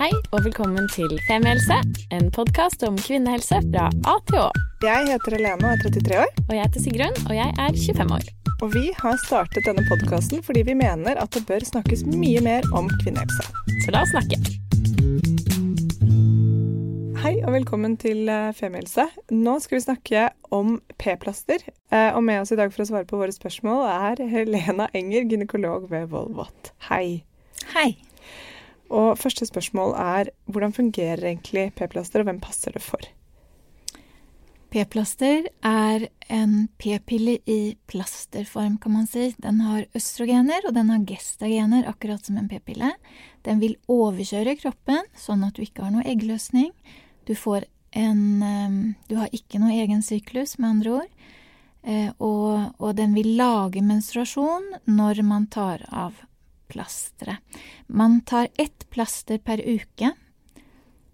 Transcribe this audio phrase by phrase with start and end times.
[0.00, 1.76] Hei og velkommen til Femihelse,
[2.16, 4.46] en podkast om kvinnehelse fra A til Å.
[4.80, 6.30] Jeg heter Helene og er 33 år.
[6.46, 8.24] Og jeg heter Sigrun, og jeg er 25 år.
[8.64, 12.64] Og vi har startet denne podkasten fordi vi mener at det bør snakkes mye mer
[12.72, 13.44] om kvinnehelse.
[13.84, 14.40] Så la oss snakke.
[17.20, 19.04] Hei og velkommen til eh, Femihelse.
[19.36, 21.60] Nå skal vi snakke om p-plaster.
[21.92, 25.28] Eh, og med oss i dag for å svare på våre spørsmål er Helena Enger,
[25.28, 26.72] gynekolog ved Volvat.
[26.88, 27.20] Hei.
[27.76, 27.90] Hei.
[28.90, 33.02] Og første spørsmål er hvordan fungerer egentlig p-plaster, og hvem passer det for?
[34.70, 39.32] P-plaster er en p-pille i plasterform, kan man si.
[39.42, 42.92] Den har østrogener, og den har gestagener, akkurat som en p-pille.
[43.46, 46.70] Den vil overkjøre kroppen, sånn at du ikke har noe eggløsning.
[47.26, 47.34] Du
[47.92, 51.10] en Du har ikke noe egen syklus, med andre ord.
[51.82, 56.14] Eh, og, og den vil lage menstruasjon når man tar av
[56.70, 57.38] plasteret.
[57.86, 60.12] Man tar ett plaster per uke,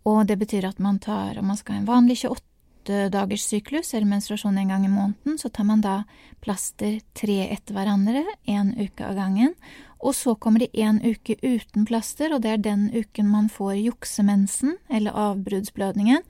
[0.06, 3.94] og det betyr at man tar Om man skal ha en vanlig 28 dagers syklus
[3.94, 6.04] eller menstruasjon en gang i måneden, så tar man da
[6.40, 9.56] plaster tre etter hverandre, én uke av gangen.
[9.98, 13.80] Og så kommer det én uke uten plaster, og det er den uken man får
[13.80, 16.22] juksemensen, eller avbruddsblødningen.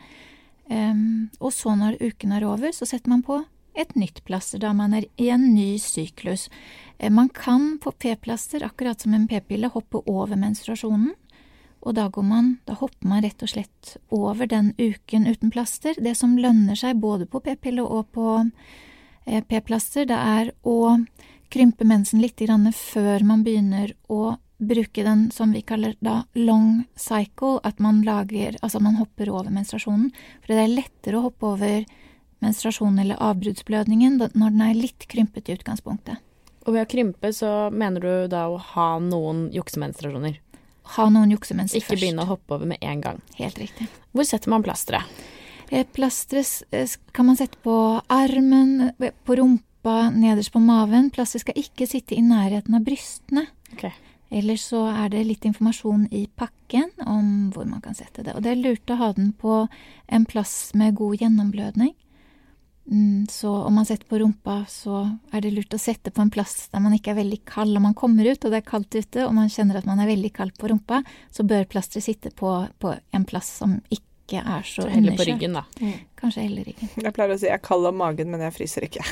[0.70, 3.42] Um, og så, når uken er over, så setter man på
[3.77, 6.48] et nytt plaster da man er i en ny syklus.
[6.98, 11.12] Eh, man kan på p-plaster, akkurat som en p-pille, hoppe over menstruasjonen.
[11.82, 15.94] Og da, man, da, hopper man rett og slett over den uken uten plaster.
[15.98, 18.27] Det som lønner seg både på p-pille og på
[19.27, 20.97] eh, p-plaster, det er å
[21.52, 22.42] krympe mensen litt
[22.74, 28.56] før man begynner å bruke den som vi kaller da long cycle, at man lager
[28.62, 30.10] Altså man hopper over menstruasjonen.
[30.41, 31.84] For det er lettere å hoppe over
[32.44, 36.22] menstruasjonen eller avbruddsblødningen når den er litt krympet i utgangspunktet.
[36.66, 40.41] Og ved å krympe så mener du da å ha noen juksemenstruasjoner?
[40.95, 41.83] Ha noen juksemens først.
[41.83, 43.23] Ikke begynne å hoppe over med en gang.
[43.41, 43.89] Helt riktig.
[44.15, 45.05] Hvor setter man plasteret?
[45.69, 47.77] Eh, plasteret eh, kan man sette på
[48.12, 51.10] armen, eh, på rumpa, nederst på maven.
[51.15, 53.49] Plasteret skal ikke sitte i nærheten av brystene.
[53.75, 53.94] Okay.
[54.31, 58.34] Ellers så er det litt informasjon i pakken om hvor man kan sette det.
[58.34, 59.66] Og det er lurt å ha den på
[60.10, 61.94] en plass med god gjennomblødning.
[62.91, 66.30] Mm, så om man setter på rumpa, så er det lurt å sette på en
[66.30, 67.76] plass der man ikke er veldig kald.
[67.76, 70.10] Om man kommer ut og det er kaldt ute, og man kjenner at man er
[70.10, 71.02] veldig kald på rumpa,
[71.34, 75.26] så bør plasteret sitte på, på, en plass som ikke er så, så Heller på
[75.26, 75.64] ryggen, da.
[75.82, 75.98] Mm.
[76.19, 76.94] Kanskje heller ryggen.
[77.02, 79.04] Jeg pleier å si jeg er kald om magen, men jeg fryser ikke.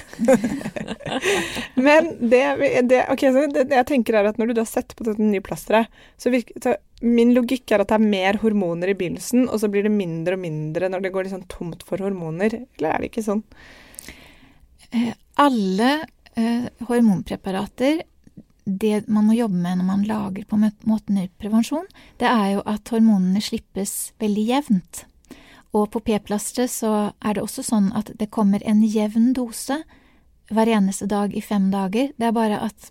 [1.86, 2.42] men det,
[2.90, 6.02] det, okay, det, jeg tenker er at når du da setter på dette nye plasteret,
[6.18, 9.68] så virker så Min logikk er at det er mer hormoner i begynnelsen, og så
[9.68, 12.60] blir det mindre og mindre når det går sånn tomt for hormoner.
[12.78, 13.42] Eller er det ikke sånn?
[14.94, 15.12] Eh,
[15.42, 15.92] alle
[16.38, 18.04] eh, hormonpreparater
[18.64, 21.84] det man må jobbe med når man lager på måten ut prevensjon,
[22.20, 25.04] det er jo at hormonene slippes veldig jevnt.
[25.74, 29.82] Og på p-plasteret så er det også sånn at det kommer en jevn dose
[30.52, 32.12] hver eneste dag i fem dager.
[32.16, 32.90] Det er bare at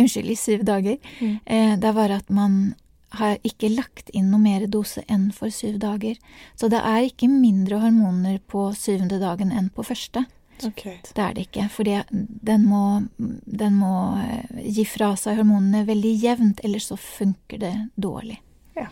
[0.00, 0.96] Unnskyld, i syv dager.
[1.20, 1.32] Mm.
[1.44, 2.74] Eh, det er bare at man
[3.18, 6.18] har ikke lagt inn noe mer dose enn for syv dager.
[6.58, 10.24] Så det er ikke mindre hormoner på syvende dagen enn på første.
[10.66, 10.98] Okay.
[11.02, 12.82] Det er det ikke, for den må,
[13.18, 18.36] den må eh, gi fra seg hormonene veldig jevnt, ellers så funker det dårlig.
[18.76, 18.90] Ja.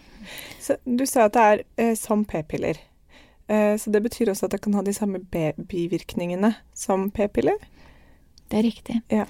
[0.60, 2.80] Så Du sa at det er eh, som p-piller.
[3.48, 7.60] Eh, så det betyr også at det kan ha de samme bivirkningene som p-piller?
[8.48, 9.00] Det er riktig.
[9.12, 9.28] Ja.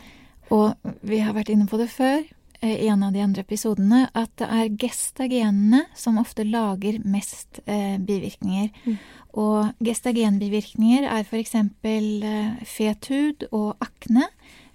[0.54, 2.22] Og vi har vært inne på det før.
[2.60, 7.98] Eh, en av de andre episodene, at det er gestagenene som ofte lager mest eh,
[8.02, 8.72] bivirkninger.
[8.84, 8.96] Mm.
[9.38, 11.54] Og gestagenbivirkninger er f.eks.
[11.54, 14.26] Eh, fet hud og akne,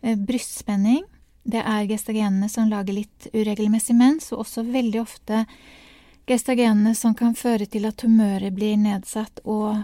[0.02, 1.04] eh, brystspenning.
[1.44, 5.44] Det er gestagenene som lager litt uregelmessig mens, og også veldig ofte
[6.30, 9.84] gestagenene som kan føre til at humøret blir nedsatt, og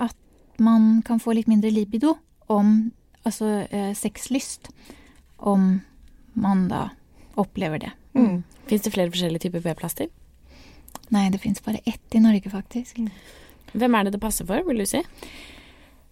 [0.00, 0.16] at
[0.56, 2.16] man kan få litt mindre libido
[2.48, 2.94] om
[3.28, 4.70] altså eh, sexlyst,
[5.36, 5.82] om
[6.32, 6.86] man da
[7.36, 7.92] opplever det.
[8.14, 8.26] Mm.
[8.26, 8.38] mm.
[8.66, 10.08] Fins det flere forskjellige typer p-plaster?
[11.14, 12.98] Nei, det fins bare ett i Norge, faktisk.
[12.98, 13.12] Mm.
[13.76, 15.02] Hvem er det det passer for, vil du si?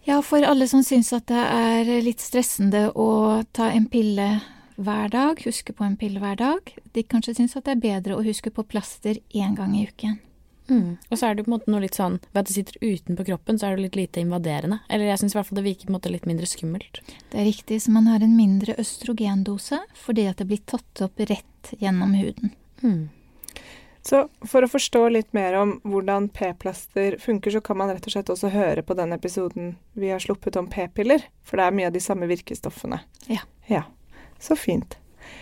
[0.04, 4.28] Ja, for alle som syns at det er litt stressende å ta en pille
[4.76, 6.75] hver dag, huske på en pille hver dag.
[6.93, 10.19] De kanskje syns at det er bedre å huske på plaster én gang i uken.
[10.70, 10.96] Mm.
[11.11, 13.26] Og så er det på en måte noe litt sånn Ved at det sitter utenpå
[13.28, 14.78] kroppen, så er det litt lite invaderende.
[14.88, 17.02] Eller jeg syns i hvert fall det virker på en måte litt mindre skummelt.
[17.32, 21.20] Det er riktig, så man har en mindre østrogendose fordi at det blir tatt opp
[21.20, 22.55] rett gjennom huden.
[22.81, 23.05] Mm.
[24.05, 28.12] Så for å forstå litt mer om hvordan p-plaster funker, så kan man rett og
[28.12, 31.25] slett også høre på den episoden vi har sluppet om p-piller.
[31.40, 33.00] For det er mye av de samme virkestoffene.
[33.32, 33.40] Ja.
[33.70, 33.87] ja.
[34.37, 34.99] Så fint.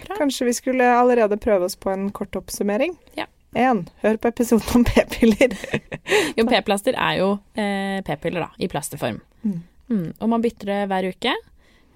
[0.07, 0.15] Bra.
[0.21, 2.95] Kanskje vi skulle allerede prøve oss på en kort oppsummering?
[3.19, 3.27] Ja.
[3.53, 3.85] 1.
[4.03, 5.57] Hør på episoden om p-piller.
[6.39, 7.29] Jo, p-plaster er jo
[7.59, 9.21] eh, p-piller, da, i plasterform.
[9.45, 9.59] Mm.
[9.93, 10.07] Mm.
[10.19, 11.35] Og man bytter det hver uke.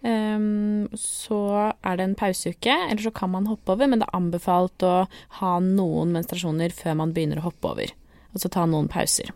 [0.06, 1.38] Um, så
[1.82, 4.94] er det en pauseuke, eller så kan man hoppe over, men det er anbefalt å
[5.40, 7.94] ha noen menstruasjoner før man begynner å hoppe over.
[8.36, 9.32] Altså ta noen pauser.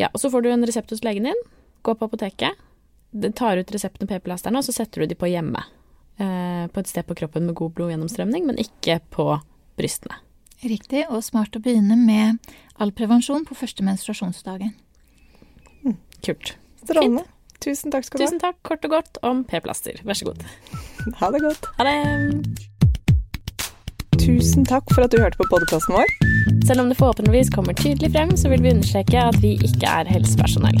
[0.00, 1.42] Ja, og så får du en resept hos legen din.
[1.86, 2.58] Gå på apoteket.
[3.16, 5.62] Det tar ut resepten og p-plasterne, og så setter du de på hjemme.
[6.20, 9.30] Eh, på et sted på kroppen med god blodgjennomstrømning, men ikke på
[9.78, 10.18] brystene.
[10.64, 12.38] Riktig, og smart å begynne med
[12.80, 14.72] all prevensjon på første menstruasjonsdagen.
[16.24, 16.56] Kult.
[16.84, 17.26] Strålende.
[17.60, 18.28] Tusen takk skal du ha.
[18.28, 20.00] Tusen takk, kort og godt, om p-plaster.
[20.06, 20.46] Vær så god.
[21.20, 21.68] Ha det godt.
[21.78, 21.96] Ha det!
[24.18, 26.08] Tusen takk for at du hørte på podkasten vår.
[26.66, 30.10] Selv om det forhåpentligvis kommer tydelig frem, så vil vi understreke at vi ikke er
[30.10, 30.80] helsepersonell.